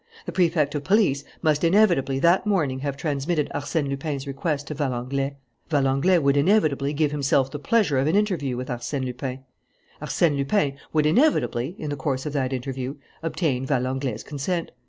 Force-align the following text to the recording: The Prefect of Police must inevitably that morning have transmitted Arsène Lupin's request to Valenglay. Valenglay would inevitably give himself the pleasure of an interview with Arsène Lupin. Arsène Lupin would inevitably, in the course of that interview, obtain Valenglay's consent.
The 0.25 0.31
Prefect 0.31 0.73
of 0.73 0.83
Police 0.83 1.23
must 1.43 1.63
inevitably 1.63 2.17
that 2.17 2.47
morning 2.47 2.79
have 2.79 2.97
transmitted 2.97 3.51
Arsène 3.53 3.87
Lupin's 3.87 4.25
request 4.25 4.65
to 4.69 4.73
Valenglay. 4.73 5.35
Valenglay 5.69 6.17
would 6.17 6.35
inevitably 6.35 6.91
give 6.91 7.11
himself 7.11 7.51
the 7.51 7.59
pleasure 7.59 7.99
of 7.99 8.07
an 8.07 8.15
interview 8.15 8.57
with 8.57 8.69
Arsène 8.69 9.05
Lupin. 9.05 9.41
Arsène 10.01 10.37
Lupin 10.37 10.75
would 10.91 11.05
inevitably, 11.05 11.75
in 11.77 11.91
the 11.91 11.95
course 11.95 12.25
of 12.25 12.33
that 12.33 12.51
interview, 12.51 12.95
obtain 13.21 13.63
Valenglay's 13.63 14.23
consent. 14.23 14.71